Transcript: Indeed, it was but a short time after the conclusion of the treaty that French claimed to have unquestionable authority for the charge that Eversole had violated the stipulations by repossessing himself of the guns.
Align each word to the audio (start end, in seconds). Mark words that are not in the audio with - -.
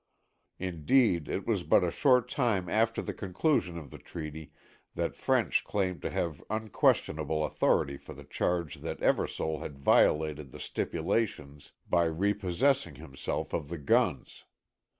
Indeed, 0.57 1.29
it 1.29 1.45
was 1.45 1.61
but 1.61 1.83
a 1.83 1.91
short 1.91 2.27
time 2.27 2.67
after 2.67 3.03
the 3.03 3.13
conclusion 3.13 3.77
of 3.77 3.91
the 3.91 3.99
treaty 3.99 4.51
that 4.95 5.15
French 5.15 5.63
claimed 5.63 6.01
to 6.01 6.09
have 6.09 6.43
unquestionable 6.49 7.45
authority 7.45 7.97
for 7.97 8.15
the 8.15 8.23
charge 8.23 8.77
that 8.77 8.99
Eversole 9.03 9.59
had 9.59 9.77
violated 9.77 10.49
the 10.51 10.59
stipulations 10.59 11.73
by 11.87 12.05
repossessing 12.05 12.95
himself 12.95 13.53
of 13.53 13.69
the 13.69 13.77
guns. 13.77 14.45